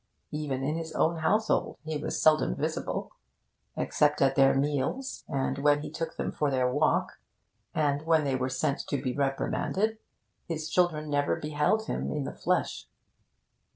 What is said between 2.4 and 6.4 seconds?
visible. Except at their meals, and when he took them